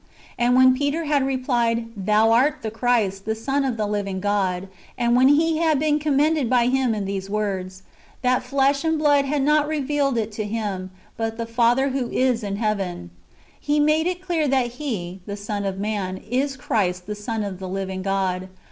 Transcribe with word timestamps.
"^ 0.01 0.03
and 0.35 0.55
when 0.55 0.73
Peter 0.75 1.03
had 1.05 1.21
rephed, 1.21 1.45
^' 1.45 1.87
Thou 1.95 2.31
art 2.31 2.63
the 2.63 2.71
Christ, 2.71 3.25
the 3.25 3.35
Son 3.35 3.63
of 3.63 3.77
the 3.77 3.85
living 3.85 4.19
God;" 4.19 4.67
and 4.97 5.15
when 5.15 5.27
he 5.27 5.57
had 5.59 5.77
been 5.79 5.99
commended 5.99 6.49
by 6.49 6.65
Him 6.69 6.95
[in 6.95 7.05
these 7.05 7.29
words]," 7.29 7.83
That 8.23 8.41
flesh 8.41 8.83
and 8.83 8.97
blood 8.97 9.25
had 9.25 9.43
not 9.43 9.67
revealed 9.67 10.17
it 10.17 10.31
to 10.31 10.43
him, 10.43 10.89
but 11.17 11.37
the 11.37 11.45
Father 11.45 11.89
who 11.89 12.09
is 12.09 12.41
in 12.41 12.55
heaven," 12.55 13.11
He 13.59 13.79
made 13.79 14.07
it 14.07 14.23
clear 14.23 14.47
that 14.47 14.71
He, 14.81 15.21
the 15.27 15.37
Son 15.37 15.65
of 15.65 15.77
man, 15.77 16.17
is 16.27 16.57
Christ 16.57 17.05
the 17.05 17.13
Son 17.13 17.43
of 17.43 17.59
the 17.59 17.69
living 17.69 18.01
God. 18.01 18.49